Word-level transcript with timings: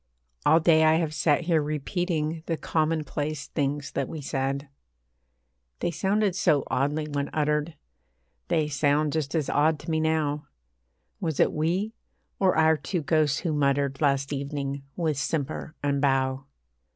All 0.47 0.59
day 0.59 0.83
I 0.83 0.95
have 0.95 1.13
sat 1.13 1.41
here 1.41 1.61
repeating 1.61 2.41
The 2.47 2.57
commonplace 2.57 3.45
things 3.49 3.91
that 3.91 4.09
we 4.09 4.19
said. 4.19 4.67
They 5.79 5.91
sounded 5.91 6.35
so 6.35 6.63
oddly 6.71 7.05
when 7.07 7.29
uttered 7.33 7.75
They 8.47 8.67
sound 8.67 9.13
just 9.13 9.35
as 9.35 9.47
odd 9.47 9.77
to 9.81 9.91
me 9.91 9.99
now; 9.99 10.47
Was 11.19 11.39
it 11.39 11.53
we, 11.53 11.93
or 12.39 12.57
our 12.57 12.77
two 12.77 13.03
ghosts 13.03 13.41
who 13.41 13.53
muttered 13.53 14.01
Last 14.01 14.33
evening, 14.33 14.81
with 14.95 15.19
simper 15.19 15.75
and 15.83 16.01
bow? 16.01 16.45